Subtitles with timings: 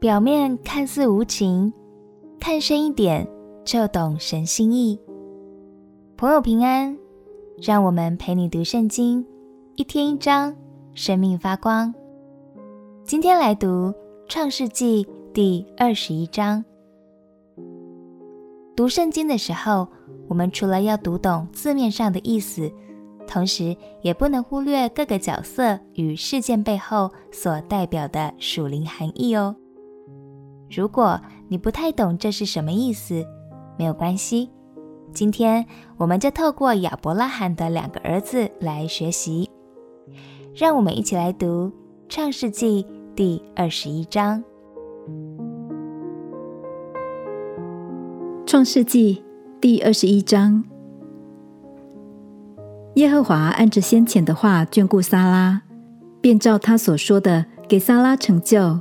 [0.00, 1.70] 表面看似无情，
[2.40, 3.28] 看深一点
[3.66, 4.98] 就懂神心意。
[6.16, 6.96] 朋友平安，
[7.58, 9.22] 让我们陪你读圣经，
[9.76, 10.56] 一天一章，
[10.94, 11.92] 生命发光。
[13.04, 13.92] 今天来读
[14.26, 16.64] 创世纪第二十一章。
[18.74, 19.86] 读圣经的时候，
[20.28, 22.72] 我们除了要读懂字面上的意思，
[23.26, 29.54] 同时也不能忽略各个角色与事件背后所代表的属灵含义哦。
[30.70, 33.26] 如果你不太懂这是什么意思，
[33.76, 34.48] 没有关系。
[35.12, 39.50] 今天我们就透过亚伯拉罕的两个儿子来学习。
[40.54, 41.72] 让我们一起来读
[42.08, 44.42] 创世纪第二十一章。
[48.46, 49.24] 创世纪
[49.60, 50.64] 第二十一章，
[52.94, 55.62] 耶和华按着先前的话眷顾撒拉，
[56.20, 58.80] 便照他所说的给撒拉成就。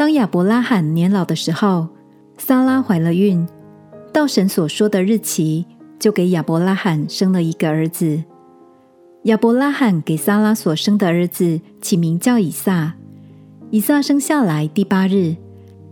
[0.00, 1.86] 当亚伯拉罕年老的时候，
[2.38, 3.46] 撒拉怀了孕，
[4.14, 5.66] 到神所说的日期，
[5.98, 8.24] 就给亚伯拉罕生了一个儿子。
[9.24, 12.94] 亚伯拉罕给撒拉所生的儿子起名叫以撒。
[13.68, 15.36] 以撒生下来第八日，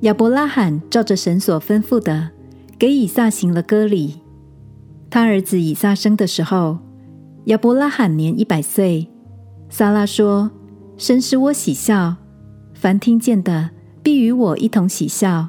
[0.01, 2.31] 亚伯拉罕照着神所吩咐的。
[2.79, 4.23] 给以撒行了割礼。
[5.11, 6.79] 他儿子以撒生的时候，
[7.45, 9.07] 亚伯拉罕年一百岁。
[9.69, 10.51] 撒拉说
[10.97, 12.17] ：“神使我喜笑，
[12.73, 13.69] 凡听见的
[14.09, 15.49] 必与我一同喜笑。”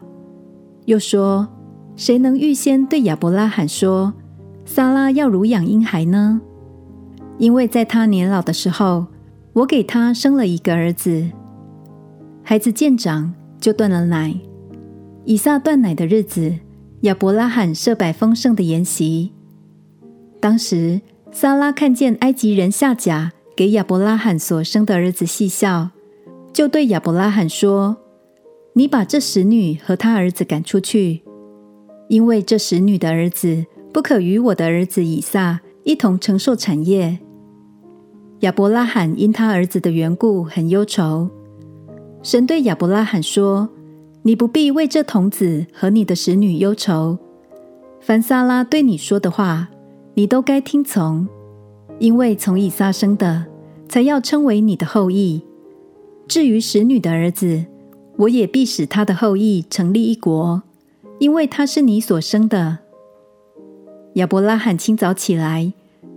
[0.84, 1.48] 又说
[1.96, 4.14] ：“谁能预先对亚伯拉罕说，
[4.66, 6.42] 撒拉要乳养婴孩呢？
[7.38, 9.06] 因为在他年老的时候，
[9.54, 11.30] 我给他生了一个儿子。
[12.44, 14.36] 孩子渐长，就断了奶。
[15.24, 16.54] 以撒断奶的日子。”
[17.04, 19.32] 亚伯拉罕设摆丰盛的筵席。
[20.42, 21.00] 当时，
[21.32, 25.92] 撒拉看见埃及人夏甲给亚伯拉罕所生的儿子戏笑，
[26.52, 27.96] 就对亚伯拉罕说
[28.74, 31.22] ：“你把这使女和她儿子赶出去，
[32.08, 37.20] 因为这使女的儿子不可与我的儿子以撒一同承受产业。”
[38.42, 41.30] 亚伯拉罕因他儿子的缘故很忧愁。
[42.24, 43.70] 神对亚伯拉罕说。
[44.22, 47.18] 你不必为这童子和你的使女忧愁。
[48.02, 49.70] 凡撒拉对你说的话，
[50.14, 51.26] 你都该听从，
[52.00, 53.46] 因为从以撒生的，
[53.88, 55.42] 才要称为你的后裔。
[56.28, 57.66] 至于使女的儿子，
[58.20, 60.62] 我也必使他的后裔成立一国，
[61.20, 62.80] 因为他是你所生的。
[64.16, 65.72] 亚伯拉罕清早起来，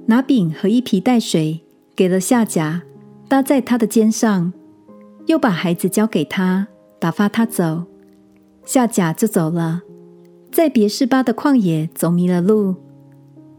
[0.06, 1.60] 拿饼和一皮带水，
[1.94, 2.82] 给了夏甲，
[3.28, 4.52] 搭在他的肩上，
[5.26, 6.66] 又把孩子交给他，
[6.98, 7.84] 打发他走。
[8.64, 9.82] 夏甲就走了，
[10.50, 12.74] 在别是巴的旷野走迷了路，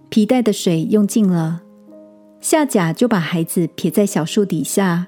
[0.09, 1.61] 皮带的水用尽了。
[2.41, 5.07] 夏甲就把孩子撇在小树底下，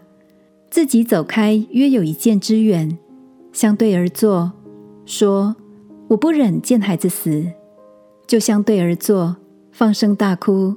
[0.69, 2.97] 自己走开约有一箭之远，
[3.55, 4.51] 相对而坐，
[5.05, 5.55] 说
[6.09, 7.41] ：“我不忍见孩子死。”
[8.27, 9.37] 就相对而坐，
[9.71, 10.75] 放声大哭。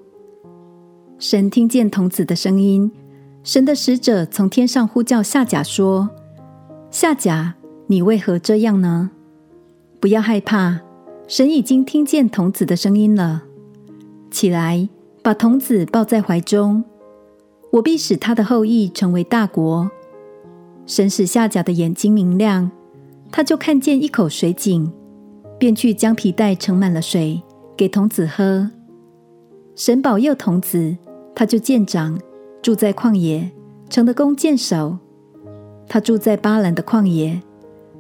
[1.19, 2.93] 神听见童子的声音，
[3.43, 6.09] 神的使者从天上呼叫夏甲说
[6.89, 7.57] ：“夏甲。”
[7.91, 9.11] 你为何这样呢？
[9.99, 10.79] 不要害怕，
[11.27, 13.43] 神已经听见童子的声音了。
[14.31, 14.89] 起来，
[15.21, 16.85] 把童子抱在怀中，
[17.73, 19.91] 我必使他的后裔成为大国。
[20.89, 22.71] 神使夏甲的眼睛明亮，
[23.31, 24.91] 他就看见一口水井，
[25.59, 27.43] 便去将皮带盛满了水，
[27.77, 28.71] 给童子喝。
[29.77, 30.97] 神保佑童子，
[31.35, 32.19] 他就见长，
[32.63, 33.51] 住在旷野，
[33.91, 34.97] 成了弓箭手。
[35.87, 37.43] 他住在巴兰的旷野。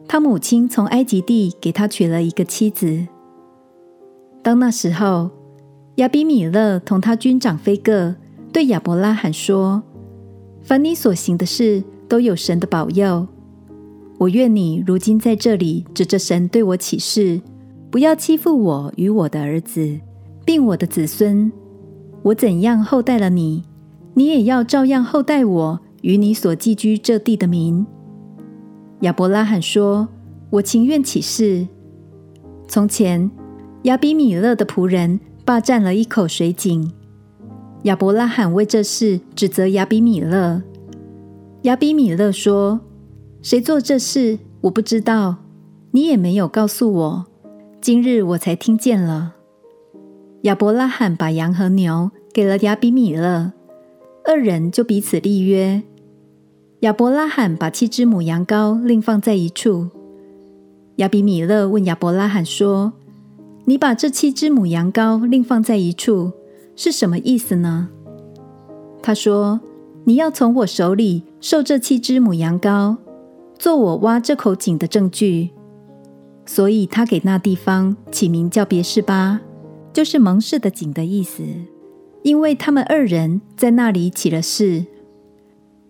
[0.08, 3.06] 他母亲从埃及地给他娶了一个妻子。
[4.42, 5.30] 当那时候，
[5.96, 8.14] 亚比米勒同他军长非各
[8.50, 9.82] 对亚伯拉罕说
[10.64, 13.26] ：“凡你所行的事，都有神的保佑。
[14.18, 17.40] 我愿你如今在这里指着神对我起誓，
[17.90, 20.00] 不要欺负我与我的儿子，
[20.44, 21.52] 并我的子孙。
[22.22, 23.62] 我怎样厚待了你，
[24.14, 27.86] 你也要照样厚待我与你所寄居这地的民。”
[29.02, 30.08] 亚伯拉罕说
[30.50, 31.68] ：“我情愿起誓。
[32.66, 33.30] 从前，
[33.82, 36.90] 亚比米勒的仆人霸占了一口水井。
[37.84, 40.60] 亚伯拉罕为这事指责亚比米勒。
[41.62, 42.80] 亚比米勒说
[43.42, 45.36] ：‘谁做这事，我不知道，
[45.90, 47.26] 你也没有告诉我。
[47.80, 49.34] 今日我才听见了。’
[50.42, 53.52] 亚伯拉罕把羊和牛给了亚比米勒，
[54.24, 55.82] 二人就彼此立约。”
[56.80, 59.88] 亚伯拉罕把七只母羊羔另放在一处。
[60.96, 62.92] 亚比米勒问亚伯拉罕说
[63.66, 66.30] ：“你把这七只母羊羔另放在一处，
[66.76, 67.88] 是什么意思呢？”
[69.02, 69.60] 他说
[70.04, 72.96] ：“你要从我手里受这七只母羊羔，
[73.58, 75.50] 做我挖这口井的证据。
[76.44, 79.40] 所以他给那地方起名叫别是巴，
[79.92, 81.42] 就是蒙氏的井的意思。
[82.22, 84.86] 因为他们二人在那里起了誓，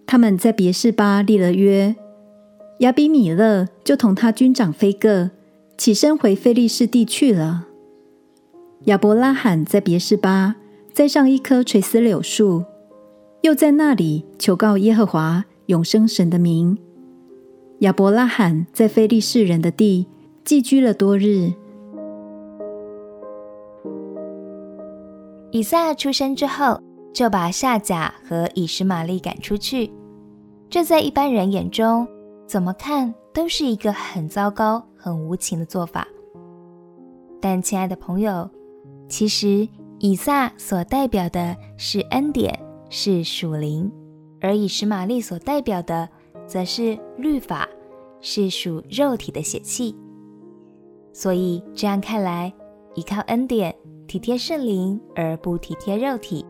[0.07, 1.97] 他们在别是巴立了约。
[2.81, 5.31] 亚比米勒就同他军长非各
[5.77, 7.67] 起身回非利士地去了。
[8.85, 10.57] 亚伯拉罕在别是巴
[10.93, 12.65] 栽上一棵垂丝柳树，
[13.43, 16.77] 又在那里求告耶和华永生神的名。
[17.81, 20.07] 亚伯拉罕在非利士人的地
[20.45, 21.53] 寄居了多日。
[25.51, 26.81] 以撒出生之后，
[27.13, 29.91] 就把夏甲和以实玛利赶出去。
[30.69, 32.07] 这在一般人眼中，
[32.47, 36.07] 怎么看都是一个很糟糕、很无情的做法。
[37.41, 38.51] 但亲爱的朋友，
[39.09, 39.67] 其实
[40.01, 42.59] 以撒所代表的是恩典，
[42.91, 43.91] 是属灵；
[44.41, 46.09] 而以实玛利所代表的，
[46.47, 47.69] 则是律法，
[48.21, 49.95] 是属肉体的血气。
[51.13, 52.53] 所以这样看来，
[52.95, 53.75] 依靠恩典。
[54.07, 56.43] 体贴圣灵而不体贴肉体，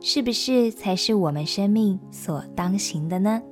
[0.00, 3.42] 是不是才是我们生命所当行的呢？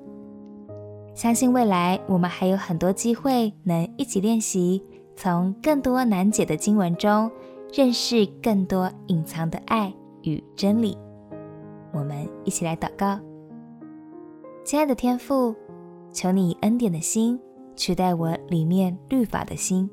[1.12, 4.80] 相信未来我们还有很多机会能一起练习，
[5.16, 7.28] 从更多难解的经文中
[7.72, 9.92] 认识更多隐藏的爱
[10.22, 10.96] 与真理。
[11.92, 13.18] 我们一起来祷告，
[14.64, 15.54] 亲爱的天父，
[16.12, 17.38] 求你以恩典的心
[17.76, 19.88] 取代我里面律法的心，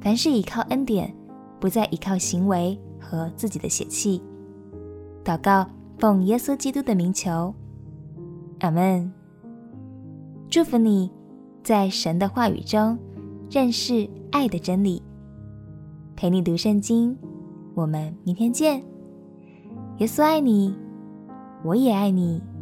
[0.00, 1.14] 凡事依靠恩典。
[1.58, 4.22] 不再依靠行为和自己的血气，
[5.24, 5.66] 祷告，
[5.98, 7.52] 奉耶稣基督的名求，
[8.60, 9.10] 阿门。
[10.50, 11.10] 祝福你，
[11.64, 12.96] 在神的话语中
[13.50, 15.02] 认识爱的真理，
[16.14, 17.16] 陪你读圣经。
[17.74, 18.84] 我们明天见。
[19.96, 20.76] 耶稣爱你，
[21.66, 22.55] 我也爱你。